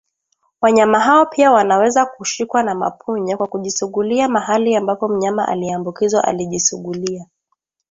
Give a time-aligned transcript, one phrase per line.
[0.61, 7.25] Wanyama hao pia wanaweza kushikwa na mapunye kwa kujisugulia mahali ambapo mnyama aliyeambukizwa alijisugulia